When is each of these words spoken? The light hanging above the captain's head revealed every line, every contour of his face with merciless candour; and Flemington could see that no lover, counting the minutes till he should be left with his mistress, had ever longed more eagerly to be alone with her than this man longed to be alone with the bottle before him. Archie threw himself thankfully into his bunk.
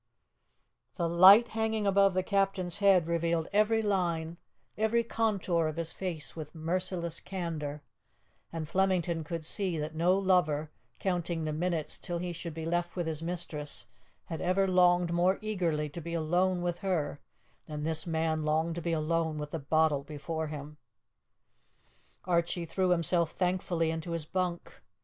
The 0.95 1.07
light 1.07 1.49
hanging 1.49 1.85
above 1.85 2.15
the 2.15 2.23
captain's 2.23 2.79
head 2.79 3.05
revealed 3.05 3.47
every 3.53 3.83
line, 3.83 4.37
every 4.75 5.03
contour 5.03 5.67
of 5.67 5.75
his 5.75 5.93
face 5.93 6.35
with 6.35 6.55
merciless 6.55 7.19
candour; 7.19 7.83
and 8.51 8.67
Flemington 8.67 9.23
could 9.23 9.45
see 9.45 9.77
that 9.77 9.93
no 9.93 10.17
lover, 10.17 10.71
counting 10.97 11.43
the 11.45 11.53
minutes 11.53 11.99
till 11.99 12.17
he 12.17 12.33
should 12.33 12.55
be 12.55 12.65
left 12.65 12.95
with 12.95 13.05
his 13.05 13.21
mistress, 13.21 13.85
had 14.25 14.41
ever 14.41 14.67
longed 14.67 15.13
more 15.13 15.37
eagerly 15.39 15.87
to 15.89 16.01
be 16.01 16.15
alone 16.15 16.63
with 16.63 16.79
her 16.79 17.21
than 17.67 17.83
this 17.83 18.07
man 18.07 18.43
longed 18.43 18.73
to 18.73 18.81
be 18.81 18.93
alone 18.93 19.37
with 19.37 19.51
the 19.51 19.59
bottle 19.59 20.03
before 20.03 20.47
him. 20.47 20.77
Archie 22.25 22.65
threw 22.65 22.89
himself 22.89 23.33
thankfully 23.33 23.91
into 23.91 24.13
his 24.13 24.25
bunk. 24.25 24.81